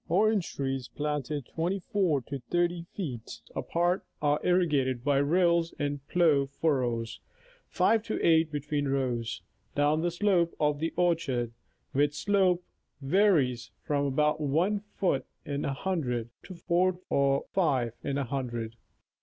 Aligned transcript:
Orange 0.09 0.55
trees 0.55 0.87
planted 0.87 1.45
24 1.53 2.21
to 2.21 2.39
30 2.49 2.85
feet 2.95 3.41
apart 3.55 4.03
are 4.19 4.39
irrigated 4.43 5.03
by 5.03 5.17
rills 5.19 5.73
in 5.77 5.99
plough 6.09 6.45
fuiTOws, 6.47 7.19
5 7.67 8.01
to 8.05 8.19
8 8.19 8.51
between 8.51 8.87
rows, 8.87 9.43
down 9.75 10.01
the 10.01 10.09
slope 10.09 10.55
of 10.59 10.79
the 10.79 10.91
orchard, 10.97 11.53
which 11.91 12.15
slope 12.15 12.63
varies 12.99 13.69
from 13.83 14.07
about 14.07 14.41
1 14.41 14.79
foot 14.95 15.23
in 15.45 15.63
a 15.63 15.73
hundred 15.73 16.31
to 16.41 16.55
4 16.55 16.99
or 17.11 17.45
5 17.53 17.93
in 18.03 18.17
a 18.17 18.23
hundred. 18.23 18.77